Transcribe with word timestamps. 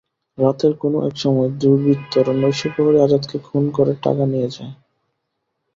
রাতের 0.37 0.73
কোনো 0.81 0.97
একসময়ে 1.07 1.49
দুর্বৃত্তরা 1.61 2.33
নৈশপ্রহরী 2.35 2.97
আজাদকে 3.01 3.37
খুন 3.47 3.63
করে 3.77 3.93
টাকা 4.05 4.23
নিয়ে 4.31 4.49
যায়। 4.55 4.73